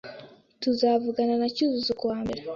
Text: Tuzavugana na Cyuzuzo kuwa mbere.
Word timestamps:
Tuzavugana 0.61 1.33
na 1.41 1.47
Cyuzuzo 1.55 1.91
kuwa 1.99 2.17
mbere. 2.25 2.41